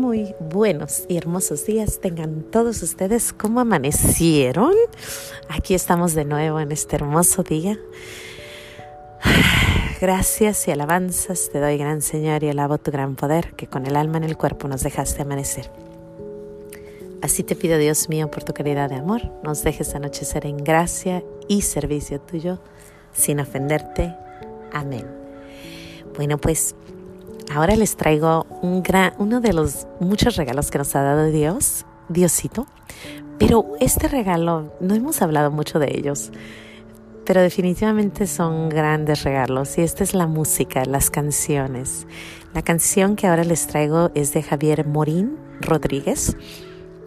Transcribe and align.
muy 0.00 0.34
buenos 0.40 1.04
y 1.08 1.18
hermosos 1.18 1.66
días 1.66 2.00
tengan 2.00 2.42
todos 2.50 2.82
ustedes. 2.82 3.34
¿Cómo 3.34 3.60
amanecieron? 3.60 4.72
Aquí 5.50 5.74
estamos 5.74 6.14
de 6.14 6.24
nuevo 6.24 6.58
en 6.58 6.72
este 6.72 6.96
hermoso 6.96 7.42
día. 7.42 7.78
Gracias 10.00 10.66
y 10.66 10.70
alabanzas 10.70 11.50
te 11.52 11.60
doy, 11.60 11.76
gran 11.76 12.00
Señor, 12.00 12.42
y 12.42 12.48
alabo 12.48 12.78
tu 12.78 12.90
gran 12.90 13.14
poder 13.14 13.52
que 13.56 13.66
con 13.66 13.84
el 13.84 13.94
alma 13.94 14.16
en 14.16 14.24
el 14.24 14.38
cuerpo 14.38 14.68
nos 14.68 14.82
dejaste 14.82 15.20
amanecer. 15.20 15.70
Así 17.20 17.42
te 17.42 17.54
pido, 17.54 17.76
Dios 17.76 18.08
mío, 18.08 18.30
por 18.30 18.42
tu 18.42 18.54
caridad 18.54 18.88
de 18.88 18.96
amor, 18.96 19.30
nos 19.44 19.62
dejes 19.62 19.94
anochecer 19.94 20.46
en 20.46 20.56
gracia 20.56 21.22
y 21.46 21.60
servicio 21.60 22.22
tuyo, 22.22 22.58
sin 23.12 23.38
ofenderte. 23.38 24.16
Amén. 24.72 25.06
Bueno, 26.16 26.38
pues 26.38 26.74
ahora 27.52 27.76
les 27.76 27.96
traigo 27.96 28.46
un 28.62 28.82
gran, 28.82 29.12
uno 29.18 29.40
de 29.40 29.52
los 29.52 29.86
muchos 29.98 30.36
regalos 30.36 30.70
que 30.70 30.78
nos 30.78 30.94
ha 30.96 31.02
dado 31.02 31.26
Dios, 31.26 31.84
Diosito. 32.08 32.66
Pero 33.38 33.72
este 33.80 34.08
regalo, 34.08 34.72
no 34.80 34.94
hemos 34.94 35.22
hablado 35.22 35.50
mucho 35.50 35.78
de 35.78 35.96
ellos, 35.96 36.30
pero 37.24 37.40
definitivamente 37.40 38.26
son 38.26 38.68
grandes 38.68 39.24
regalos. 39.24 39.78
Y 39.78 39.82
esta 39.82 40.04
es 40.04 40.14
la 40.14 40.26
música, 40.26 40.84
las 40.84 41.10
canciones. 41.10 42.06
La 42.54 42.62
canción 42.62 43.16
que 43.16 43.26
ahora 43.26 43.44
les 43.44 43.66
traigo 43.66 44.10
es 44.14 44.32
de 44.32 44.42
Javier 44.42 44.86
Morín 44.86 45.38
Rodríguez. 45.60 46.36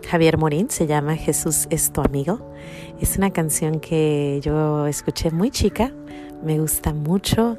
Javier 0.10 0.38
Morín 0.38 0.70
se 0.70 0.88
llama 0.88 1.16
Jesús 1.16 1.68
es 1.70 1.92
tu 1.92 2.02
amigo. 2.02 2.54
Es 3.00 3.18
una 3.18 3.32
canción 3.32 3.80
que 3.80 4.40
yo 4.42 4.88
escuché 4.88 5.32
muy 5.32 5.52
chica, 5.52 5.92
me 6.44 6.60
gusta 6.60 6.94
mucho 6.94 7.58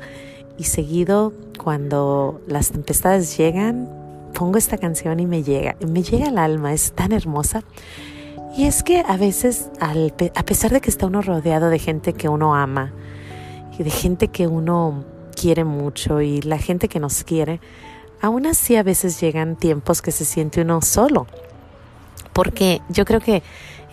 y 0.59 0.65
seguido 0.65 1.33
cuando 1.63 2.41
las 2.47 2.71
tempestades 2.71 3.37
llegan, 3.37 3.89
pongo 4.35 4.59
esta 4.59 4.79
canción 4.79 5.21
y 5.21 5.27
me 5.27 5.43
llega, 5.43 5.77
me 5.87 6.03
llega 6.03 6.29
al 6.29 6.39
alma, 6.39 6.73
es 6.73 6.93
tan 6.93 7.13
hermosa. 7.13 7.63
Y 8.57 8.65
es 8.65 8.83
que 8.83 9.03
a 9.07 9.17
veces, 9.17 9.69
a 9.81 10.43
pesar 10.45 10.71
de 10.71 10.81
que 10.81 10.91
está 10.91 11.07
uno 11.07 11.23
rodeado 11.23 11.71
de 11.71 11.79
gente 11.79 12.13
que 12.13 12.29
uno 12.29 12.55
ama 12.55 12.93
y 13.79 13.83
de 13.83 13.91
gente 13.91 14.29
que 14.29 14.47
uno 14.47 15.05
quiere 15.35 15.65
mucho 15.65 16.21
y 16.21 16.41
la 16.43 16.59
gente 16.59 16.89
que 16.89 17.01
nos 17.01 17.25
quiere, 17.25 17.61
aún 18.21 18.47
así 18.47 18.77
a 18.77 18.85
veces 18.85 19.21
llegan 19.21 19.57
tiempos 19.57 20.03
que 20.03 20.13
se 20.13 20.25
siente 20.25 20.63
uno 20.63 20.83
solo. 20.83 21.27
Porque 22.33 22.81
yo 22.89 23.05
creo 23.05 23.21
que 23.21 23.43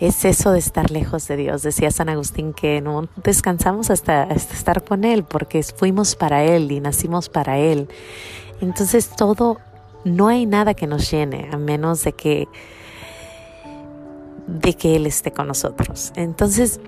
es 0.02 0.24
eso 0.24 0.50
de 0.50 0.58
estar 0.58 0.90
lejos 0.90 1.28
de 1.28 1.36
Dios. 1.36 1.62
Decía 1.62 1.92
San 1.92 2.08
Agustín 2.08 2.52
que 2.54 2.80
no 2.80 3.08
descansamos 3.22 3.88
hasta, 3.88 4.24
estar 4.24 4.82
con 4.82 5.04
Él, 5.04 5.22
porque 5.22 5.62
fuimos 5.62 6.16
para 6.16 6.42
Él 6.42 6.72
y 6.72 6.80
nacimos 6.80 7.28
para 7.28 7.58
Él. 7.58 7.88
Entonces 8.60 9.10
todo, 9.16 9.60
no 10.04 10.26
hay 10.26 10.44
nada 10.44 10.74
que 10.74 10.88
nos 10.88 11.08
llene 11.08 11.48
a 11.52 11.56
menos 11.56 12.02
de 12.02 12.14
que, 12.14 12.48
de 14.48 14.74
que 14.74 14.96
Él 14.96 15.06
esté 15.06 15.30
con 15.30 15.46
nosotros. 15.46 16.12
Entonces, 16.16 16.80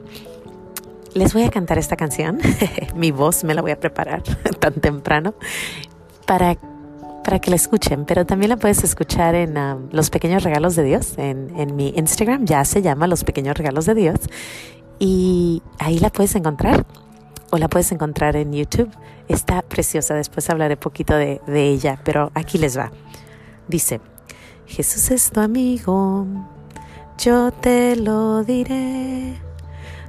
les 1.14 1.34
voy 1.34 1.44
a 1.44 1.50
cantar 1.50 1.78
esta 1.78 1.96
canción. 1.96 2.40
Mi 2.96 3.12
voz 3.12 3.44
me 3.44 3.54
la 3.54 3.62
voy 3.62 3.70
a 3.70 3.78
preparar 3.78 4.22
tan 4.58 4.74
temprano 4.74 5.34
para 6.26 6.56
para 7.24 7.40
que 7.40 7.50
la 7.50 7.56
escuchen, 7.56 8.04
pero 8.04 8.26
también 8.26 8.50
la 8.50 8.56
puedes 8.56 8.84
escuchar 8.84 9.34
en 9.34 9.56
um, 9.56 9.88
Los 9.90 10.10
Pequeños 10.10 10.44
Regalos 10.44 10.76
de 10.76 10.84
Dios, 10.84 11.14
en, 11.16 11.58
en 11.58 11.74
mi 11.74 11.88
Instagram, 11.96 12.44
ya 12.44 12.64
se 12.64 12.82
llama 12.82 13.06
Los 13.06 13.24
Pequeños 13.24 13.56
Regalos 13.56 13.86
de 13.86 13.94
Dios, 13.94 14.18
y 14.98 15.62
ahí 15.78 15.98
la 15.98 16.10
puedes 16.10 16.34
encontrar, 16.34 16.86
o 17.50 17.58
la 17.58 17.68
puedes 17.68 17.90
encontrar 17.92 18.36
en 18.36 18.52
YouTube. 18.52 18.90
Está 19.28 19.62
preciosa, 19.62 20.14
después 20.14 20.48
hablaré 20.50 20.76
poquito 20.76 21.14
de, 21.14 21.40
de 21.46 21.68
ella, 21.68 21.98
pero 22.04 22.30
aquí 22.34 22.58
les 22.58 22.76
va. 22.76 22.92
Dice, 23.68 24.00
Jesús 24.66 25.10
es 25.10 25.30
tu 25.30 25.40
amigo, 25.40 26.26
yo 27.18 27.50
te 27.52 27.96
lo 27.96 28.44
diré. 28.44 29.40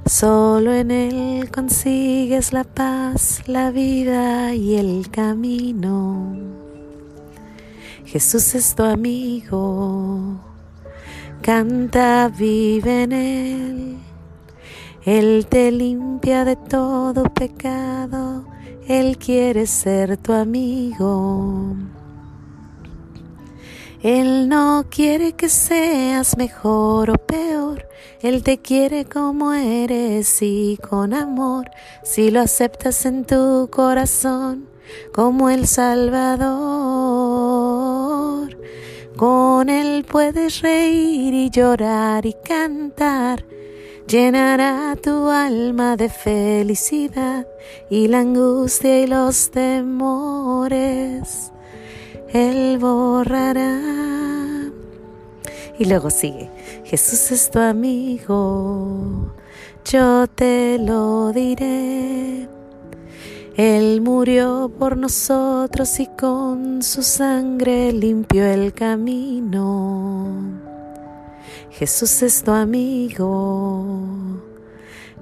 Solo 0.04 0.72
en 0.72 0.90
Él 0.92 1.50
consigues 1.50 2.52
la 2.52 2.62
paz, 2.62 3.42
la 3.46 3.70
vida 3.70 4.54
y 4.54 4.76
el 4.76 5.10
camino. 5.10 6.65
Jesús 8.06 8.54
es 8.54 8.74
tu 8.76 8.84
amigo. 8.84 10.40
Canta, 11.42 12.28
vive 12.28 13.02
en 13.02 13.12
Él. 13.12 13.96
Él 15.04 15.46
te 15.48 15.72
limpia 15.72 16.44
de 16.44 16.54
todo 16.54 17.24
pecado. 17.24 18.44
Él 18.86 19.18
quiere 19.18 19.66
ser 19.66 20.16
tu 20.18 20.32
amigo. 20.32 21.74
Él 24.02 24.48
no 24.48 24.86
quiere 24.88 25.32
que 25.32 25.48
seas 25.48 26.36
mejor 26.36 27.10
o 27.10 27.14
peor. 27.14 27.88
Él 28.22 28.44
te 28.44 28.58
quiere 28.58 29.04
como 29.04 29.52
eres 29.52 30.42
y 30.42 30.78
con 30.88 31.12
amor. 31.12 31.70
Si 32.04 32.30
lo 32.30 32.40
aceptas 32.40 33.04
en 33.04 33.24
tu 33.24 33.68
corazón 33.72 34.68
como 35.12 35.50
el 35.50 35.66
Salvador. 35.66 37.25
Con 39.16 39.70
Él 39.70 40.04
puedes 40.04 40.60
reír 40.60 41.32
y 41.32 41.48
llorar 41.48 42.26
y 42.26 42.34
cantar. 42.34 43.46
Llenará 44.06 44.94
tu 45.02 45.30
alma 45.30 45.96
de 45.96 46.10
felicidad 46.10 47.46
y 47.88 48.08
la 48.08 48.20
angustia 48.20 49.00
y 49.00 49.06
los 49.06 49.50
temores. 49.50 51.50
Él 52.28 52.76
borrará. 52.78 53.80
Y 55.78 55.86
luego 55.86 56.10
sigue, 56.10 56.50
Jesús 56.84 57.32
es 57.32 57.50
tu 57.50 57.58
amigo, 57.58 59.32
yo 59.84 60.26
te 60.26 60.78
lo 60.78 61.32
diré. 61.32 62.55
Él 63.56 64.02
murió 64.02 64.70
por 64.78 64.98
nosotros 64.98 65.98
y 65.98 66.06
con 66.08 66.82
su 66.82 67.02
sangre 67.02 67.90
limpió 67.90 68.44
el 68.44 68.74
camino. 68.74 70.26
Jesús 71.70 72.22
es 72.22 72.42
tu 72.42 72.50
amigo, 72.50 73.82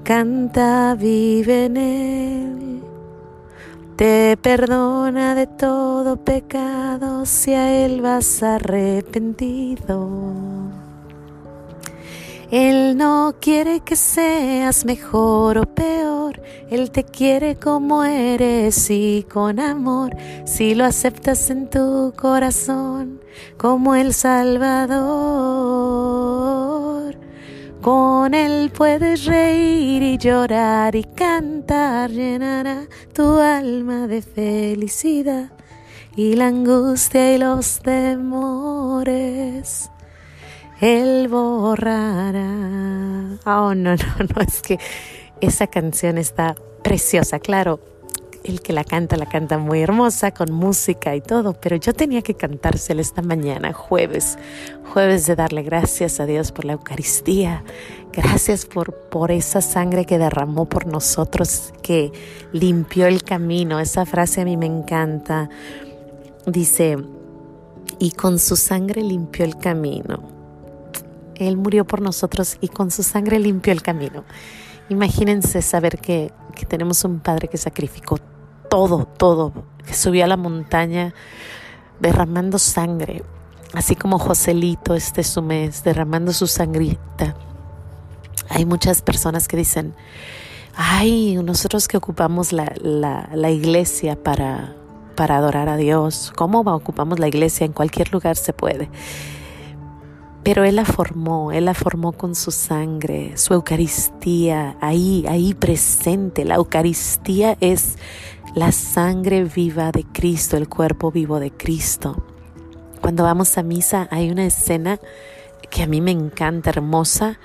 canta, 0.02 0.96
vive 0.96 1.66
en 1.66 1.76
Él. 1.76 2.80
Te 3.94 4.36
perdona 4.36 5.36
de 5.36 5.46
todo 5.46 6.16
pecado 6.16 7.26
si 7.26 7.54
a 7.54 7.84
Él 7.84 8.00
vas 8.00 8.42
arrepentido. 8.42 10.08
Él 12.50 12.96
no 12.96 13.34
quiere 13.40 13.80
que 13.80 13.96
seas 13.96 14.84
mejor 14.84 15.58
o 15.58 15.66
peor, 15.66 16.23
Él 16.70 16.90
te 16.90 17.04
quiere 17.04 17.56
como 17.56 18.04
eres 18.04 18.90
y 18.90 19.26
con 19.30 19.60
amor, 19.60 20.16
si 20.44 20.74
lo 20.74 20.84
aceptas 20.84 21.50
en 21.50 21.68
tu 21.68 22.14
corazón 22.16 23.20
como 23.56 23.94
el 23.94 24.14
Salvador. 24.14 24.94
Con 27.80 28.34
Él 28.34 28.72
puedes 28.74 29.26
reír 29.26 30.02
y 30.02 30.18
llorar 30.18 30.96
y 30.96 31.04
cantar, 31.04 32.10
llenará 32.10 32.86
tu 33.12 33.38
alma 33.38 34.06
de 34.06 34.22
felicidad 34.22 35.52
y 36.16 36.36
la 36.36 36.46
angustia 36.46 37.34
y 37.34 37.38
los 37.38 37.80
temores 37.80 39.90
él 40.80 41.28
borrará. 41.28 42.48
Oh, 43.46 43.74
no, 43.74 43.74
no, 43.74 43.94
no, 43.94 44.42
es 44.46 44.60
que 44.60 44.78
esa 45.40 45.66
canción 45.66 46.18
está 46.18 46.54
preciosa, 46.82 47.38
claro. 47.38 47.80
El 48.44 48.60
que 48.60 48.74
la 48.74 48.84
canta, 48.84 49.16
la 49.16 49.24
canta 49.24 49.56
muy 49.56 49.80
hermosa, 49.80 50.32
con 50.32 50.52
música 50.52 51.16
y 51.16 51.22
todo, 51.22 51.54
pero 51.54 51.76
yo 51.76 51.94
tenía 51.94 52.20
que 52.20 52.34
cantársela 52.34 53.00
esta 53.00 53.22
mañana, 53.22 53.72
jueves, 53.72 54.36
jueves 54.92 55.26
de 55.26 55.34
darle 55.34 55.62
gracias 55.62 56.20
a 56.20 56.26
Dios 56.26 56.52
por 56.52 56.66
la 56.66 56.74
Eucaristía, 56.74 57.64
gracias 58.12 58.66
por, 58.66 58.92
por 59.08 59.30
esa 59.30 59.62
sangre 59.62 60.04
que 60.04 60.18
derramó 60.18 60.66
por 60.66 60.86
nosotros, 60.86 61.72
que 61.82 62.12
limpió 62.52 63.06
el 63.06 63.22
camino. 63.22 63.80
Esa 63.80 64.04
frase 64.04 64.42
a 64.42 64.44
mí 64.44 64.58
me 64.58 64.66
encanta. 64.66 65.48
Dice, 66.46 66.98
y 67.98 68.10
con 68.10 68.38
su 68.38 68.56
sangre 68.56 69.02
limpió 69.02 69.46
el 69.46 69.56
camino. 69.56 70.22
Él 71.36 71.56
murió 71.56 71.84
por 71.86 72.00
nosotros 72.00 72.58
y 72.60 72.68
con 72.68 72.90
su 72.90 73.02
sangre 73.02 73.38
limpió 73.38 73.72
el 73.72 73.82
camino. 73.82 74.24
Imagínense 74.88 75.62
saber 75.62 75.98
que, 75.98 76.32
tenemos 76.68 77.04
un 77.04 77.20
Padre 77.20 77.48
que 77.48 77.56
sacrificó 77.56 78.18
todo, 78.70 79.06
todo, 79.06 79.52
que 79.86 79.94
subió 79.94 80.24
a 80.24 80.28
la 80.28 80.36
montaña 80.36 81.14
derramando 82.00 82.58
sangre, 82.58 83.22
así 83.74 83.96
como 83.96 84.18
Joselito 84.18 84.94
este 84.94 85.22
su 85.24 85.42
mes, 85.42 85.84
derramando 85.84 86.32
su 86.32 86.46
sangrita. 86.46 87.36
Hay 88.48 88.64
muchas 88.66 89.02
personas 89.02 89.48
que 89.48 89.56
dicen, 89.56 89.94
ay, 90.74 91.36
nosotros 91.36 91.88
que 91.88 91.96
ocupamos 91.96 92.52
la, 92.52 92.72
la 92.80 93.50
iglesia 93.50 94.22
para, 94.22 94.74
para 95.14 95.38
adorar 95.38 95.68
a 95.68 95.76
Dios, 95.76 96.32
cómo 96.36 96.60
ocupamos 96.60 97.18
la 97.18 97.28
iglesia, 97.28 97.64
en 97.64 97.72
cualquier 97.72 98.12
lugar 98.12 98.36
se 98.36 98.52
puede. 98.52 98.88
Pero 100.44 100.64
Él 100.64 100.76
la 100.76 100.84
formó, 100.84 101.52
Él 101.52 101.64
la 101.64 101.74
formó 101.74 102.12
con 102.12 102.34
su 102.34 102.50
sangre, 102.50 103.36
su 103.38 103.54
Eucaristía, 103.54 104.76
ahí, 104.82 105.24
ahí 105.26 105.54
presente. 105.54 106.44
La 106.44 106.56
Eucaristía 106.56 107.56
es 107.60 107.96
la 108.54 108.70
sangre 108.70 109.44
viva 109.44 109.90
de 109.90 110.04
Cristo, 110.04 110.58
el 110.58 110.68
cuerpo 110.68 111.10
vivo 111.10 111.40
de 111.40 111.50
Cristo. 111.50 112.22
Cuando 113.00 113.24
vamos 113.24 113.56
a 113.56 113.62
misa 113.62 114.06
hay 114.10 114.30
una 114.30 114.44
escena 114.44 115.00
que 115.70 115.82
a 115.82 115.86
mí 115.86 116.02
me 116.02 116.10
encanta, 116.10 116.70
hermosa, 116.70 117.38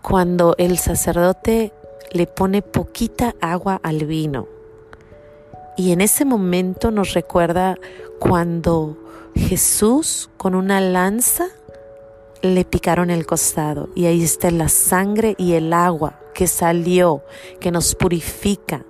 cuando 0.00 0.54
el 0.56 0.78
sacerdote 0.78 1.74
le 2.12 2.26
pone 2.26 2.62
poquita 2.62 3.34
agua 3.42 3.78
al 3.82 4.06
vino. 4.06 4.48
Y 5.76 5.92
en 5.92 6.00
ese 6.00 6.24
momento 6.24 6.90
nos 6.90 7.12
recuerda 7.12 7.76
cuando 8.18 8.96
Jesús 9.34 10.30
con 10.38 10.54
una 10.54 10.80
lanza 10.80 11.48
le 12.42 12.64
picaron 12.64 13.10
el 13.10 13.24
costado 13.24 13.88
y 13.94 14.06
ahí 14.06 14.22
está 14.22 14.50
la 14.50 14.68
sangre 14.68 15.34
y 15.38 15.52
el 15.52 15.72
agua 15.72 16.18
que 16.34 16.46
salió, 16.46 17.22
que 17.60 17.70
nos 17.70 17.94
purifica. 17.94 18.84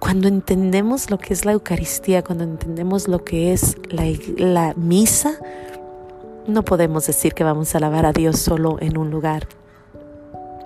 Cuando 0.00 0.28
entendemos 0.28 1.10
lo 1.10 1.18
que 1.18 1.32
es 1.32 1.44
la 1.44 1.52
Eucaristía, 1.52 2.22
cuando 2.22 2.44
entendemos 2.44 3.08
lo 3.08 3.24
que 3.24 3.52
es 3.52 3.76
la, 3.90 4.04
la 4.36 4.74
misa, 4.74 5.38
no 6.46 6.64
podemos 6.64 7.06
decir 7.06 7.34
que 7.34 7.44
vamos 7.44 7.74
a 7.74 7.78
alabar 7.78 8.06
a 8.06 8.12
Dios 8.12 8.38
solo 8.38 8.78
en 8.80 8.96
un 8.96 9.10
lugar, 9.10 9.48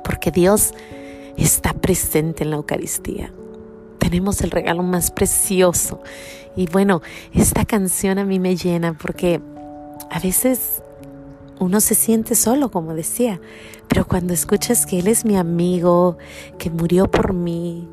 porque 0.05 0.31
Dios 0.31 0.73
está 1.37 1.73
presente 1.73 2.45
en 2.45 2.51
la 2.51 2.57
Eucaristía. 2.57 3.33
Tenemos 3.99 4.41
el 4.43 4.51
regalo 4.51 4.83
más 4.83 5.11
precioso. 5.11 6.03
Y 6.57 6.67
bueno, 6.67 7.03
esta 7.33 7.65
canción 7.65 8.19
a 8.19 8.25
mí 8.25 8.39
me 8.39 8.57
llena 8.57 8.93
porque 8.95 9.41
a 10.11 10.19
veces 10.19 10.83
uno 11.63 11.81
se 11.81 11.95
siente 11.95 12.35
solo, 12.35 12.71
como 12.71 12.95
decía, 12.95 13.41
pero 13.89 14.07
cuando 14.07 14.33
escuchas 14.35 14.85
que 14.85 14.99
Él 14.99 15.07
es 15.07 15.25
mi 15.25 15.37
amigo, 15.37 16.19
que 16.59 16.71
murió 16.71 17.11
por 17.11 17.33
mí, 17.33 17.89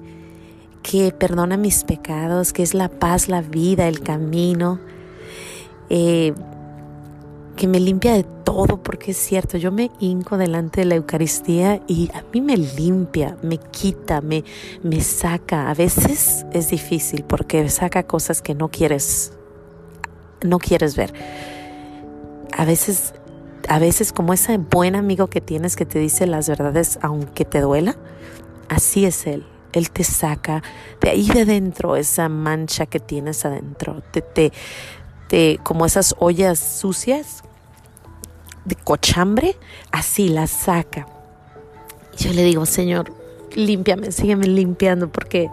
que 0.82 1.12
perdona 1.12 1.56
mis 1.56 1.84
pecados, 1.84 2.52
que 2.52 2.64
es 2.64 2.74
la 2.74 2.90
paz, 2.90 3.28
la 3.28 3.42
vida, 3.42 3.88
el 3.88 4.02
camino, 4.02 4.80
eh, 5.90 6.34
que 7.56 7.68
me 7.68 7.80
limpia 7.80 8.14
de 8.14 8.24
todo, 8.24 8.82
porque 8.82 9.12
es 9.12 9.18
cierto, 9.18 9.58
yo 9.58 9.72
me 9.72 9.92
hinco 10.00 10.38
delante 10.38 10.82
de 10.82 10.86
la 10.86 10.96
Eucaristía 10.96 11.82
y 11.88 12.10
a 12.14 12.24
mí 12.34 12.42
me 12.42 12.58
limpia, 12.58 13.38
me 13.44 13.58
quita, 13.58 14.22
me, 14.22 14.44
me 14.82 15.02
saca. 15.02 15.70
A 15.70 15.74
veces 15.74 16.46
es 16.54 16.70
difícil 16.70 17.24
porque 17.24 17.70
saca 17.70 18.04
cosas 18.04 18.42
que 18.42 18.56
no 18.56 18.70
quieres, 18.70 19.34
no 20.42 20.58
quieres 20.58 20.96
ver. 20.96 21.14
A 22.58 22.66
veces, 22.66 23.14
a 23.68 23.80
veces 23.80 24.14
como 24.14 24.34
ese 24.34 24.58
buen 24.58 24.96
amigo 24.96 25.28
que 25.28 25.42
tienes 25.42 25.76
que 25.76 25.86
te 25.86 26.00
dice 26.00 26.26
las 26.28 26.48
verdades 26.48 27.00
aunque 27.02 27.46
te 27.46 27.62
duela, 27.62 27.96
así 28.70 29.06
es 29.06 29.28
Él. 29.28 29.46
Él 29.72 29.92
te 29.92 30.04
saca 30.04 30.64
de 31.00 31.12
ahí 31.12 31.28
de 31.28 31.46
dentro 31.46 31.96
esa 31.96 32.28
mancha 32.28 32.88
que 32.88 33.00
tienes 33.00 33.46
adentro, 33.46 34.02
te, 34.12 34.22
te, 34.22 34.52
te, 35.28 35.60
como 35.64 35.86
esas 35.86 36.16
ollas 36.18 36.58
sucias 36.58 37.44
de 38.66 38.76
cochambre, 38.76 39.56
así 39.92 40.30
la 40.30 40.48
saca. 40.48 41.08
Yo 42.18 42.34
le 42.34 42.44
digo, 42.44 42.66
Señor, 42.66 43.14
límpiame, 43.56 44.12
sígueme 44.12 44.48
limpiando, 44.48 45.12
porque, 45.12 45.50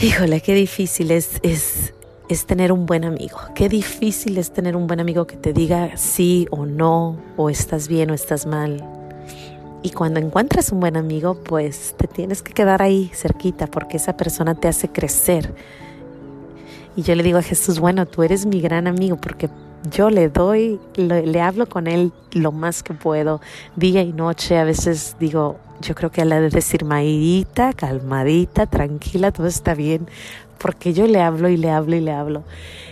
híjole, 0.00 0.40
qué 0.40 0.54
difícil 0.54 1.10
es, 1.10 1.40
es, 1.42 1.94
es 2.28 2.46
tener 2.46 2.72
un 2.72 2.86
buen 2.86 3.04
amigo. 3.04 3.38
Qué 3.54 3.68
difícil 3.68 4.38
es 4.38 4.52
tener 4.52 4.76
un 4.76 4.86
buen 4.86 5.00
amigo 5.00 5.26
que 5.26 5.36
te 5.36 5.52
diga 5.52 5.96
sí 5.96 6.46
o 6.50 6.66
no, 6.66 7.16
o 7.36 7.50
estás 7.50 7.88
bien 7.88 8.10
o 8.10 8.14
estás 8.14 8.46
mal. 8.46 8.84
Y 9.82 9.90
cuando 9.90 10.20
encuentras 10.20 10.72
un 10.72 10.80
buen 10.80 10.96
amigo, 10.96 11.36
pues 11.42 11.94
te 11.96 12.06
tienes 12.06 12.42
que 12.42 12.52
quedar 12.52 12.82
ahí 12.82 13.10
cerquita 13.14 13.66
porque 13.66 13.96
esa 13.96 14.16
persona 14.16 14.54
te 14.54 14.68
hace 14.68 14.88
crecer. 14.88 15.54
Y 16.96 17.02
yo 17.02 17.14
le 17.14 17.22
digo 17.22 17.38
a 17.38 17.42
Jesús, 17.42 17.78
bueno, 17.78 18.06
tú 18.06 18.22
eres 18.22 18.44
mi 18.44 18.60
gran 18.60 18.86
amigo 18.86 19.16
porque 19.16 19.48
yo 19.90 20.10
le 20.10 20.28
doy, 20.28 20.80
le, 20.96 21.40
hablo 21.40 21.68
con 21.68 21.86
él 21.86 22.12
lo 22.32 22.52
más 22.52 22.82
que 22.82 22.92
puedo, 22.92 23.40
día 23.76 24.02
y 24.02 24.12
noche. 24.12 24.58
A 24.58 24.64
veces 24.64 25.16
digo, 25.20 25.58
yo 25.80 25.94
creo 25.94 26.10
que 26.10 26.22
él 26.22 26.32
ha 26.32 26.40
de 26.40 26.50
decir, 26.50 26.84
Maidita, 26.84 27.72
calmadita, 27.72 28.66
tranquila, 28.66 29.30
todo 29.30 29.46
está 29.46 29.74
bien, 29.74 30.08
porque 30.58 30.92
yo 30.92 31.06
le 31.06 31.20
hablo 31.20 31.48
y 31.48 31.56
le 31.56 31.70
hablo 31.70 31.96
y 31.96 32.00
le 32.00 32.12
hablo. 32.12 32.44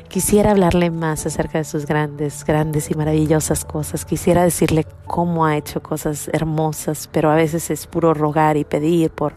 Quisiera 0.08 0.52
hablarle 0.52 0.90
más 0.90 1.26
acerca 1.26 1.58
de 1.58 1.64
sus 1.64 1.84
grandes, 1.84 2.44
grandes 2.44 2.90
y 2.90 2.94
maravillosas 2.94 3.64
cosas. 3.64 4.04
Quisiera 4.04 4.44
decirle 4.44 4.86
cómo 5.06 5.44
ha 5.44 5.56
hecho 5.56 5.82
cosas 5.82 6.30
hermosas, 6.32 7.08
pero 7.12 7.30
a 7.30 7.34
veces 7.34 7.70
es 7.70 7.86
puro 7.86 8.14
rogar 8.14 8.56
y 8.56 8.64
pedir 8.64 9.10
por, 9.10 9.34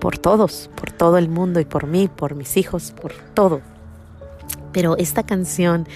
por 0.00 0.18
todos, 0.18 0.70
por 0.74 0.90
todo 0.90 1.18
el 1.18 1.28
mundo 1.28 1.60
y 1.60 1.64
por 1.64 1.86
mí, 1.86 2.08
por 2.08 2.34
mis 2.34 2.56
hijos, 2.56 2.92
por 3.00 3.12
todo. 3.32 3.60
Pero 4.72 4.96
esta 4.96 5.22
canción 5.22 5.86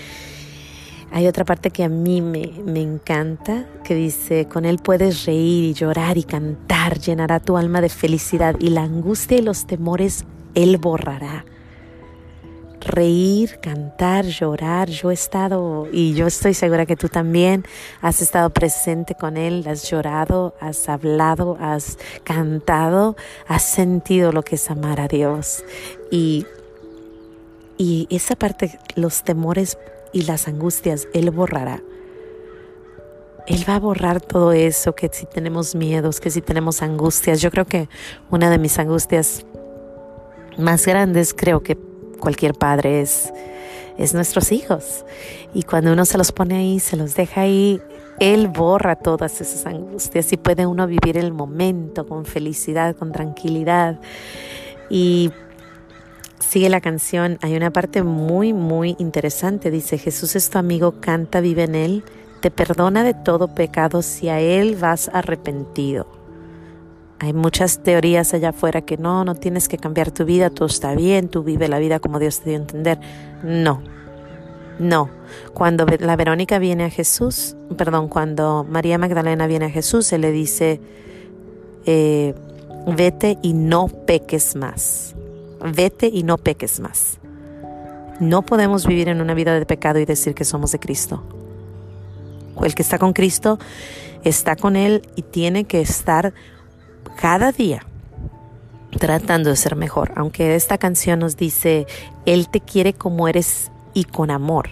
hay 1.10 1.26
otra 1.26 1.44
parte 1.44 1.70
que 1.70 1.82
a 1.82 1.88
mí 1.88 2.20
me, 2.20 2.52
me, 2.64 2.80
encanta, 2.80 3.66
que 3.82 3.94
dice, 3.94 4.46
con 4.46 4.64
él 4.64 4.78
puedes 4.78 5.24
reír 5.24 5.64
y 5.64 5.74
llorar 5.74 6.16
y 6.16 6.22
cantar, 6.22 6.98
llenará 6.98 7.40
tu 7.40 7.56
alma 7.56 7.80
de 7.80 7.88
felicidad 7.88 8.56
y 8.60 8.70
la 8.70 8.82
angustia 8.82 9.38
y 9.38 9.42
los 9.42 9.66
temores 9.66 10.24
él 10.54 10.78
borrará. 10.78 11.44
Reír, 12.80 13.58
cantar, 13.60 14.24
llorar, 14.24 14.88
yo 14.88 15.10
he 15.10 15.14
estado 15.14 15.88
y 15.92 16.14
yo 16.14 16.26
estoy 16.26 16.54
segura 16.54 16.86
que 16.86 16.96
tú 16.96 17.08
también 17.08 17.64
has 18.00 18.22
estado 18.22 18.50
presente 18.50 19.14
con 19.14 19.36
Él, 19.36 19.64
has 19.66 19.90
llorado, 19.90 20.54
has 20.60 20.88
hablado, 20.88 21.58
has 21.60 21.98
cantado, 22.22 23.16
has 23.48 23.64
sentido 23.64 24.30
lo 24.32 24.42
que 24.42 24.54
es 24.54 24.70
amar 24.70 25.00
a 25.00 25.08
Dios. 25.08 25.64
Y, 26.10 26.46
y 27.76 28.06
esa 28.10 28.36
parte, 28.36 28.78
los 28.94 29.24
temores 29.24 29.76
y 30.12 30.22
las 30.22 30.46
angustias, 30.46 31.08
Él 31.12 31.30
borrará. 31.30 31.82
Él 33.48 33.64
va 33.66 33.76
a 33.76 33.80
borrar 33.80 34.20
todo 34.20 34.52
eso, 34.52 34.94
que 34.94 35.08
si 35.10 35.24
tenemos 35.24 35.74
miedos, 35.74 36.20
que 36.20 36.30
si 36.30 36.42
tenemos 36.42 36.82
angustias. 36.82 37.40
Yo 37.40 37.50
creo 37.50 37.64
que 37.64 37.88
una 38.30 38.50
de 38.50 38.58
mis 38.58 38.78
angustias 38.78 39.46
más 40.58 40.86
grandes, 40.86 41.34
creo 41.34 41.62
que 41.62 41.78
cualquier 42.18 42.54
padre 42.54 43.00
es, 43.00 43.32
es 43.96 44.14
nuestros 44.14 44.52
hijos. 44.52 45.04
Y 45.54 45.62
cuando 45.62 45.92
uno 45.92 46.04
se 46.04 46.18
los 46.18 46.32
pone 46.32 46.56
ahí, 46.56 46.80
se 46.80 46.96
los 46.96 47.14
deja 47.14 47.42
ahí, 47.42 47.80
Él 48.18 48.48
borra 48.48 48.96
todas 48.96 49.40
esas 49.40 49.66
angustias 49.66 50.32
y 50.32 50.36
puede 50.36 50.66
uno 50.66 50.86
vivir 50.86 51.16
el 51.16 51.32
momento 51.32 52.06
con 52.06 52.24
felicidad, 52.26 52.96
con 52.96 53.12
tranquilidad. 53.12 54.00
Y 54.90 55.30
sigue 56.40 56.68
la 56.68 56.80
canción, 56.80 57.38
hay 57.42 57.56
una 57.56 57.70
parte 57.70 58.02
muy, 58.02 58.52
muy 58.52 58.96
interesante. 58.98 59.70
Dice, 59.70 59.98
Jesús 59.98 60.36
es 60.36 60.50
tu 60.50 60.58
amigo, 60.58 61.00
canta, 61.00 61.40
vive 61.40 61.64
en 61.64 61.74
Él, 61.74 62.04
te 62.40 62.50
perdona 62.50 63.04
de 63.04 63.14
todo 63.14 63.54
pecado 63.54 64.02
si 64.02 64.28
a 64.28 64.40
Él 64.40 64.76
vas 64.76 65.10
arrepentido. 65.12 66.17
Hay 67.20 67.32
muchas 67.32 67.82
teorías 67.82 68.32
allá 68.34 68.50
afuera 68.50 68.82
que 68.82 68.96
no, 68.96 69.24
no 69.24 69.34
tienes 69.34 69.68
que 69.68 69.76
cambiar 69.76 70.10
tu 70.10 70.24
vida, 70.24 70.50
todo 70.50 70.66
está 70.66 70.94
bien, 70.94 71.28
tú 71.28 71.42
vive 71.42 71.68
la 71.68 71.78
vida 71.78 71.98
como 71.98 72.18
Dios 72.18 72.40
te 72.40 72.50
dio 72.50 72.58
a 72.58 72.62
entender. 72.62 73.00
No, 73.42 73.82
no. 74.78 75.10
Cuando 75.52 75.84
la 75.84 76.16
Verónica 76.16 76.58
viene 76.58 76.84
a 76.84 76.90
Jesús, 76.90 77.56
perdón, 77.76 78.08
cuando 78.08 78.64
María 78.68 78.98
Magdalena 78.98 79.46
viene 79.46 79.66
a 79.66 79.70
Jesús, 79.70 80.12
Él 80.12 80.20
le 80.20 80.30
dice, 80.30 80.80
eh, 81.86 82.34
vete 82.86 83.38
y 83.42 83.52
no 83.52 83.88
peques 83.88 84.54
más 84.54 85.16
vete 85.60 86.10
y 86.12 86.22
no 86.22 86.38
peques 86.38 86.80
más. 86.80 87.18
No 88.20 88.42
podemos 88.42 88.86
vivir 88.86 89.08
en 89.08 89.20
una 89.20 89.34
vida 89.34 89.54
de 89.58 89.66
pecado 89.66 89.98
y 89.98 90.04
decir 90.04 90.34
que 90.34 90.44
somos 90.44 90.72
de 90.72 90.78
Cristo. 90.78 91.22
El 92.62 92.74
que 92.74 92.82
está 92.82 92.98
con 92.98 93.12
Cristo 93.12 93.58
está 94.24 94.56
con 94.56 94.74
Él 94.74 95.02
y 95.14 95.22
tiene 95.22 95.64
que 95.64 95.80
estar 95.80 96.34
cada 97.16 97.52
día 97.52 97.84
tratando 98.98 99.50
de 99.50 99.56
ser 99.56 99.76
mejor. 99.76 100.12
Aunque 100.16 100.54
esta 100.54 100.78
canción 100.78 101.20
nos 101.20 101.36
dice, 101.36 101.86
Él 102.26 102.48
te 102.48 102.60
quiere 102.60 102.92
como 102.94 103.28
eres 103.28 103.70
y 103.94 104.04
con 104.04 104.30
amor. 104.30 104.70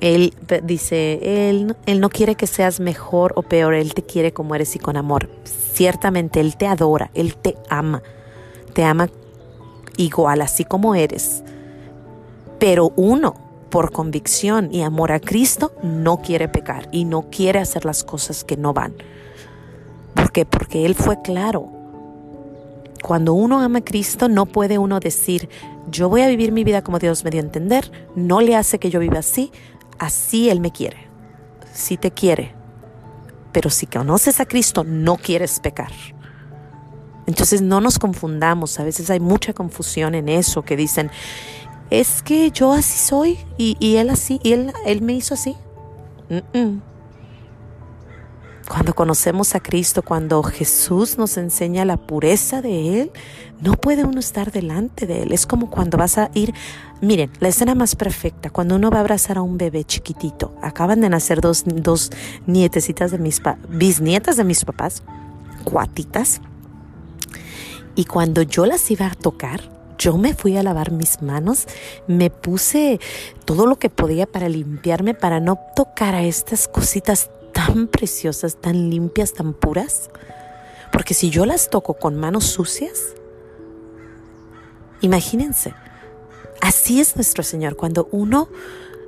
Él 0.00 0.32
dice, 0.62 1.50
él, 1.50 1.76
él 1.84 2.00
no 2.00 2.08
quiere 2.08 2.34
que 2.34 2.46
seas 2.46 2.80
mejor 2.80 3.34
o 3.36 3.42
peor, 3.42 3.74
Él 3.74 3.92
te 3.92 4.02
quiere 4.02 4.32
como 4.32 4.54
eres 4.54 4.74
y 4.74 4.78
con 4.78 4.96
amor. 4.96 5.28
Ciertamente 5.44 6.40
Él 6.40 6.56
te 6.56 6.66
adora, 6.66 7.10
Él 7.12 7.36
te 7.36 7.56
ama, 7.68 8.02
te 8.72 8.82
ama 8.82 9.10
igual 9.98 10.40
así 10.40 10.64
como 10.64 10.94
eres. 10.94 11.42
Pero 12.58 12.92
uno, 12.96 13.34
por 13.68 13.92
convicción 13.92 14.72
y 14.72 14.82
amor 14.82 15.12
a 15.12 15.20
Cristo, 15.20 15.72
no 15.82 16.22
quiere 16.22 16.48
pecar 16.48 16.88
y 16.92 17.04
no 17.04 17.28
quiere 17.30 17.58
hacer 17.58 17.84
las 17.84 18.02
cosas 18.02 18.42
que 18.42 18.56
no 18.56 18.72
van. 18.72 18.94
¿Por 20.30 20.34
qué? 20.34 20.46
Porque 20.46 20.86
Él 20.86 20.94
fue 20.94 21.20
claro. 21.22 21.68
cuando 23.02 23.34
uno 23.34 23.60
ama 23.60 23.80
a 23.80 23.84
Cristo, 23.84 24.28
no 24.28 24.46
puede 24.46 24.78
uno 24.78 25.00
decir, 25.00 25.48
yo 25.90 26.08
voy 26.08 26.20
a 26.20 26.28
vivir 26.28 26.52
mi 26.52 26.62
vida 26.62 26.82
como 26.82 27.00
Dios 27.00 27.24
me 27.24 27.30
dio 27.30 27.40
a 27.40 27.42
entender, 27.42 27.90
no 28.14 28.40
le 28.40 28.54
hace 28.54 28.78
que 28.78 28.90
yo 28.90 29.00
viva 29.00 29.18
así, 29.18 29.50
así 29.98 30.48
Él 30.48 30.60
me 30.60 30.70
quiere. 30.70 30.98
Si 31.72 31.96
te 31.96 32.12
quiere, 32.12 32.54
pero 33.50 33.70
si 33.70 33.86
conoces 33.86 34.38
a 34.38 34.46
Cristo, 34.46 34.84
no 34.84 35.16
quieres 35.16 35.58
pecar. 35.58 35.90
Entonces 37.26 37.60
no 37.60 37.80
nos 37.80 37.98
confundamos, 37.98 38.78
a 38.78 38.84
veces 38.84 39.10
hay 39.10 39.18
mucha 39.18 39.52
confusión 39.52 40.14
en 40.14 40.28
eso, 40.28 40.62
que 40.62 40.76
dicen, 40.76 41.10
es 41.90 42.22
que 42.22 42.52
yo 42.52 42.72
así 42.72 43.04
soy 43.04 43.36
y, 43.58 43.96
Él 43.96 44.10
así, 44.10 44.38
y 44.44 44.52
Él, 44.52 44.72
él 44.86 45.02
me 45.02 45.12
hizo 45.12 45.34
así. 45.34 45.56
Cuando 48.70 48.94
conocemos 48.94 49.56
a 49.56 49.60
Cristo, 49.60 50.02
cuando 50.02 50.44
Jesús 50.44 51.18
nos 51.18 51.36
enseña 51.38 51.84
la 51.84 51.96
pureza 51.96 52.62
de 52.62 53.00
Él, 53.00 53.10
no 53.60 53.72
puede 53.72 54.04
uno 54.04 54.20
estar 54.20 54.52
delante 54.52 55.08
de 55.08 55.24
Él. 55.24 55.32
Es 55.32 55.44
como 55.44 55.70
cuando 55.70 55.98
vas 55.98 56.18
a 56.18 56.30
ir, 56.34 56.54
miren, 57.00 57.32
la 57.40 57.48
escena 57.48 57.74
más 57.74 57.96
perfecta, 57.96 58.48
cuando 58.48 58.76
uno 58.76 58.88
va 58.92 58.98
a 58.98 59.00
abrazar 59.00 59.38
a 59.38 59.42
un 59.42 59.58
bebé 59.58 59.82
chiquitito. 59.82 60.54
Acaban 60.62 61.00
de 61.00 61.08
nacer 61.08 61.40
dos, 61.40 61.64
dos 61.66 62.10
nietecitas 62.46 63.10
de 63.10 63.18
mis, 63.18 63.42
bisnietas 63.70 64.36
de 64.36 64.44
mis 64.44 64.64
papás, 64.64 65.02
cuatitas. 65.64 66.40
Y 67.96 68.04
cuando 68.04 68.42
yo 68.42 68.66
las 68.66 68.88
iba 68.92 69.06
a 69.06 69.14
tocar, 69.16 69.62
yo 69.98 70.16
me 70.16 70.32
fui 70.32 70.56
a 70.56 70.62
lavar 70.62 70.92
mis 70.92 71.22
manos, 71.22 71.66
me 72.06 72.30
puse 72.30 73.00
todo 73.44 73.66
lo 73.66 73.80
que 73.80 73.90
podía 73.90 74.26
para 74.26 74.48
limpiarme, 74.48 75.14
para 75.14 75.40
no 75.40 75.58
tocar 75.74 76.14
a 76.14 76.22
estas 76.22 76.68
cositas 76.68 77.30
tan 77.70 77.86
preciosas, 77.86 78.56
tan 78.56 78.90
limpias, 78.90 79.32
tan 79.32 79.52
puras. 79.52 80.10
Porque 80.92 81.14
si 81.14 81.30
yo 81.30 81.46
las 81.46 81.70
toco 81.70 81.94
con 81.94 82.16
manos 82.16 82.44
sucias, 82.46 83.14
imagínense, 85.00 85.74
así 86.60 87.00
es 87.00 87.14
nuestro 87.16 87.42
Señor. 87.44 87.76
Cuando 87.76 88.08
uno 88.10 88.48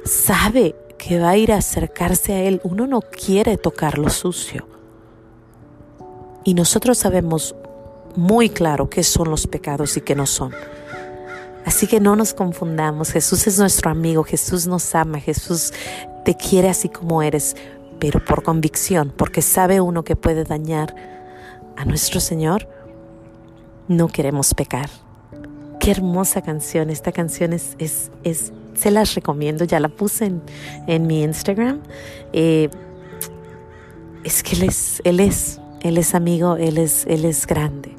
sabe 0.04 0.76
que 0.97 1.19
va 1.19 1.31
a 1.31 1.37
ir 1.37 1.52
a 1.52 1.57
acercarse 1.57 2.35
a 2.35 2.42
Él, 2.42 2.61
uno 2.62 2.87
no 2.87 3.00
quiere 3.00 3.57
tocar 3.57 3.99
lo 3.99 4.11
sucio. 4.11 4.69
Y 6.45 6.54
nosotros 6.54 6.99
sabemos 6.99 7.57
muy 8.14 8.49
claro 8.49 8.88
qué 8.88 9.02
son 9.02 9.31
los 9.31 9.47
pecados 9.47 9.97
y 9.97 10.02
qué 10.02 10.14
no 10.14 10.26
son. 10.26 10.52
Así 11.64 11.87
que 11.87 12.00
no 12.00 12.16
nos 12.16 12.35
confundamos, 12.35 13.11
Jesús 13.12 13.47
es 13.47 13.59
nuestro 13.59 13.90
amigo, 13.90 14.25
Jesús 14.25 14.66
nos 14.66 14.95
ama, 14.97 15.21
Jesús 15.21 15.73
te 16.25 16.37
quiere 16.37 16.69
así 16.69 16.88
como 16.88 17.23
eres, 17.23 17.57
pero 18.02 18.18
por 18.18 18.42
convicción, 18.42 19.12
porque 19.16 19.42
sabe 19.42 19.80
uno 19.80 20.02
que 20.02 20.16
puede 20.16 20.42
dañar 20.42 20.92
a 21.76 21.85
nuestro 21.85 22.18
Señor, 22.18 22.68
no 23.87 24.09
queremos 24.09 24.54
pecar. 24.54 24.90
Qué 25.78 25.92
hermosa 25.92 26.42
canción, 26.42 26.90
esta 26.90 27.12
canción 27.12 27.52
es, 27.52 27.76
es, 27.78 28.11
es 28.25 28.52
se 28.75 28.90
las 28.90 29.14
recomiendo, 29.14 29.64
ya 29.64 29.78
la 29.78 29.88
puse 29.88 30.25
en, 30.25 30.42
en 30.88 31.06
mi 31.06 31.23
Instagram. 31.23 31.80
Eh, 32.32 32.71
es 34.25 34.42
que 34.42 34.56
Él 34.56 34.64
es, 34.64 35.00
Él 35.04 35.21
es, 35.21 35.61
Él 35.80 35.97
es 35.97 36.16
amigo, 36.16 36.56
Él 36.56 36.78
es, 36.78 37.06
Él 37.06 37.25
es 37.25 37.47
grande. 37.47 37.94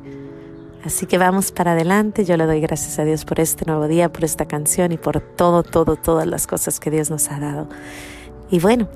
Así 0.84 1.06
que 1.06 1.18
vamos 1.18 1.54
para 1.54 1.72
adelante. 1.72 2.26
Yo 2.26 2.36
le 2.36 2.46
doy 2.46 2.60
gracias 2.60 3.00
a 3.00 3.06
Dios 3.06 3.24
por 3.24 3.40
este 3.40 3.64
nuevo 3.64 3.88
día, 3.88 4.12
por 4.12 4.26
esta 4.26 4.50
canción 4.50 4.92
y 4.92 4.98
por 4.98 5.22
todo, 5.22 5.64
todo, 5.64 5.96
todas 5.96 6.28
las 6.28 6.46
cosas 6.46 6.82
que 6.82 6.92
Dios 6.92 7.10
nos 7.10 7.32
ha 7.32 7.40
dado. 7.40 7.70
Y 8.52 8.60
bueno, 8.60 8.90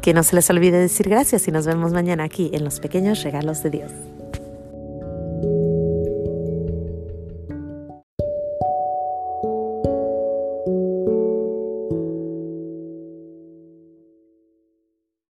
que 0.00 0.14
no 0.14 0.22
se 0.22 0.36
les 0.36 0.48
olvide 0.50 0.78
decir 0.78 1.08
gracias 1.08 1.46
y 1.48 1.52
nos 1.52 1.66
vemos 1.66 1.92
mañana 1.92 2.24
aquí 2.24 2.50
en 2.52 2.64
los 2.64 2.80
pequeños 2.80 3.22
regalos 3.22 3.62
de 3.62 3.70
Dios. 3.70 3.92